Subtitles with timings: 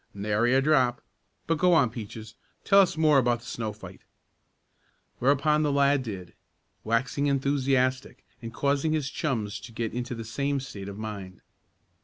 [0.15, 0.99] "Nary a drop.
[1.45, 2.33] But go on, Peaches.
[2.63, 4.01] Tell us more about the snow fight."
[5.19, 6.33] Whereupon the lad did,
[6.83, 11.41] waxing enthusiastic, and causing his chums to get into the same state of mind.